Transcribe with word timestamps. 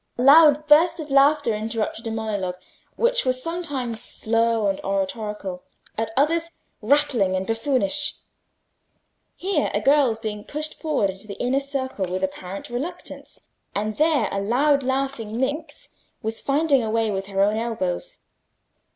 Loud 0.17 0.65
bursts 0.65 0.99
of 0.99 1.11
laughter 1.11 1.53
interrupted 1.53 2.07
a 2.07 2.11
monologue 2.11 2.57
which 2.95 3.23
was 3.23 3.43
sometimes 3.43 4.01
slow 4.01 4.65
and 4.65 4.81
oratorical, 4.83 5.61
at 5.95 6.09
others 6.17 6.49
rattling 6.81 7.35
and 7.35 7.45
buffoonish. 7.45 8.15
Here 9.35 9.69
a 9.75 9.79
girl 9.79 10.09
was 10.09 10.17
being 10.17 10.43
pushed 10.43 10.73
forward 10.73 11.11
into 11.11 11.27
the 11.27 11.35
inner 11.39 11.59
circle 11.59 12.07
with 12.11 12.23
apparent 12.23 12.71
reluctance, 12.71 13.37
and 13.75 13.97
there 13.97 14.27
a 14.31 14.41
loud 14.41 14.81
laughing 14.81 15.39
minx 15.39 15.89
was 16.23 16.41
finding 16.41 16.81
a 16.81 16.89
way 16.89 17.11
with 17.11 17.27
her 17.27 17.43
own 17.43 17.57
elbows. 17.57 18.17